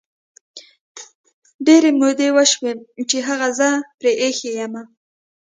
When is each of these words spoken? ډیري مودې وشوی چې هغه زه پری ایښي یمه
ډیري 1.65 1.91
مودې 1.99 2.29
وشوی 2.35 2.73
چې 3.09 3.17
هغه 3.27 3.47
زه 3.59 3.69
پری 3.97 4.11
ایښي 4.23 4.49
یمه 4.59 4.83